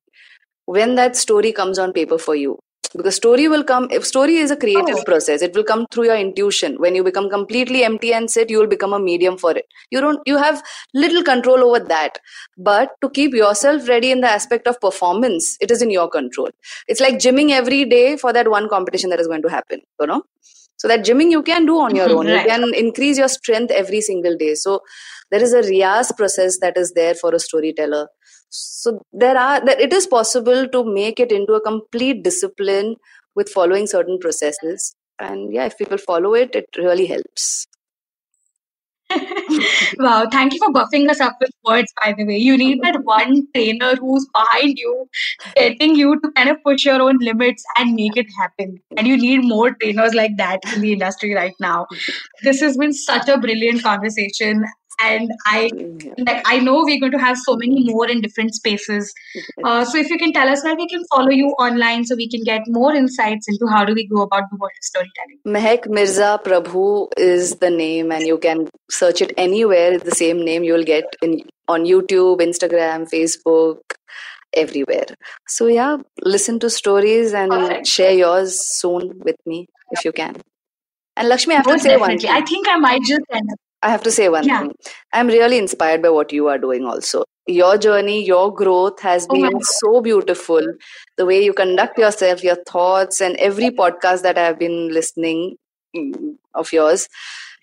[0.66, 2.60] when that story comes on paper for you.
[2.98, 5.04] Because story will come, if story is a creative Oh.
[5.04, 6.76] process, it will come through your intuition.
[6.80, 9.66] When you become completely empty and sit, you will become a medium for it.
[9.92, 12.20] You don't, you have little control over that.
[12.58, 16.50] But to keep yourself ready in the aspect of performance, it is in your control
[16.88, 20.08] it's like gymming every day for that one competition that is going to happen you
[20.08, 20.24] know
[20.78, 22.46] so that gymming you can do on your own Right.
[22.46, 24.82] you can increase your strength every single day so
[25.32, 28.08] there is a riyaz process that is there for a storyteller
[28.58, 32.96] so there are that it is possible to make it into a complete discipline
[33.36, 37.68] with following certain processes and yeah if people follow it it really helps
[40.00, 42.38] Wow, thank you for buffing us up with words, by the way.
[42.38, 45.08] You need that one trainer who's behind you,
[45.56, 48.80] getting you to kind of push your own limits and make it happen.
[48.98, 51.88] And you need more trainers like that in the industry right now.
[52.44, 54.66] This has been such a brilliant conversation.
[55.02, 55.70] And I
[56.18, 59.14] like I know we're going to have so many more in different spaces.
[59.64, 62.30] Uh, so if you can tell us where we can follow you online so we
[62.30, 65.40] can get more insights into how do we go about the world of storytelling.
[65.46, 69.94] Mehak Mirza Prabhu is the name, and you can search it anywhere.
[69.94, 73.80] It's the same name you'll get in on YouTube, Instagram, Facebook,
[74.56, 75.06] everywhere.
[75.48, 77.88] So yeah, listen to stories and Perfect.
[77.88, 80.36] share yours soon with me if you can.
[81.18, 82.30] And Lakshmi, I have to Most say one thing.
[82.30, 83.60] I think I might just end up.
[83.86, 84.60] I have to say one Yeah.
[84.60, 84.74] thing.
[85.14, 87.24] I'm really inspired by what you are doing also.
[87.48, 90.62] your journey, your growth has Oh been so beautiful.
[91.18, 95.58] The way you conduct yourself, your thoughts, and every podcast that I have been listening
[95.96, 97.08] mm, of yours,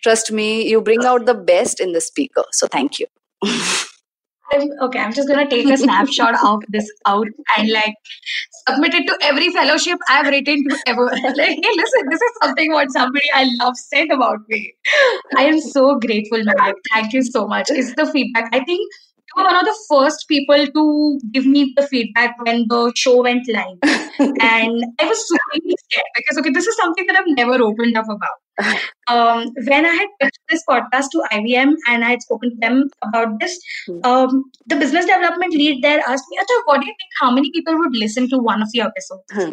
[0.02, 2.44] trust me, you bring out the best in the speaker.
[2.52, 3.06] So thank you.
[4.52, 7.26] I'm, okay, I'm just gonna take a snapshot of this out
[7.56, 7.94] and like
[8.68, 11.04] submit it to every fellowship I've written to ever.
[11.36, 14.74] like, hey, listen, this is something what somebody I love said about me.
[15.36, 16.76] I am so grateful, Malik.
[16.92, 17.70] Thank you so much.
[17.70, 18.48] It's the feedback.
[18.52, 22.66] I think you were one of the first people to give me the feedback when
[22.68, 23.78] the show went live.
[24.18, 28.06] and I was super scared because okay, this is something that I've never opened up
[28.08, 28.41] about.
[29.08, 32.88] Um, when I had pitched this podcast to IVM and I had spoken to them
[33.02, 33.58] about this,
[34.04, 37.10] um, the business development lead there asked me, Acha, what do you think?
[37.20, 39.24] How many people would listen to one of your episodes?
[39.32, 39.52] Hmm.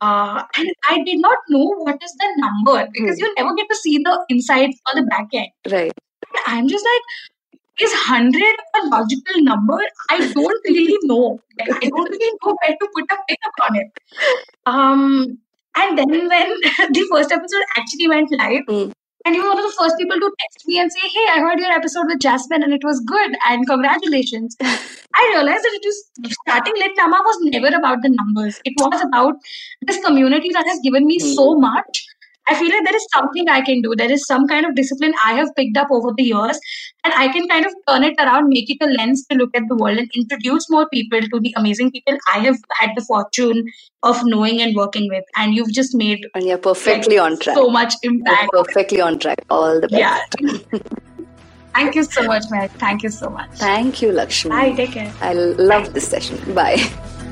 [0.00, 3.24] Uh, and I did not know what is the number because Hmm.
[3.24, 5.48] you never get to see the insides or the back end.
[5.70, 5.92] Right.
[6.46, 9.78] I'm just like, is 100 a logical number?
[10.10, 11.40] I don't really know.
[11.58, 13.88] Like, I don't really know where to put a pin upon it.
[14.66, 15.38] Um,
[15.76, 16.28] and then when
[16.98, 18.92] the first episode actually went live, Mm.
[19.26, 21.38] and you were one of the first people to text me and say, Hey, I
[21.40, 24.56] heard your episode with Jasmine and it was good, and congratulations.
[24.62, 26.04] I realized that it was
[26.42, 28.60] starting Lit Nama was never about the numbers.
[28.64, 29.34] It was about
[29.82, 32.04] this community that has given me so much.
[32.46, 33.94] I feel like there is something I can do.
[33.96, 36.58] There is some kind of discipline I have picked up over the years,
[37.04, 39.62] and I can kind of turn it around, make it a lens to look at
[39.68, 43.64] the world, and introduce more people to the amazing people I have had the fortune
[44.02, 45.24] of knowing and working with.
[45.36, 47.56] And you've just made And you're perfectly like, on track.
[47.56, 48.50] so much You're impact.
[48.52, 49.38] perfectly on track.
[49.48, 50.36] All the best.
[50.42, 50.78] Yeah.
[51.74, 52.70] Thank you so much, Meg.
[52.72, 53.50] Thank you so much.
[53.54, 54.50] Thank you, Lakshmi.
[54.50, 54.72] Bye.
[54.72, 55.12] Take care.
[55.20, 56.38] I love this session.
[56.54, 56.76] Bye.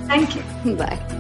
[0.08, 0.74] Thank you.
[0.74, 1.18] Bye.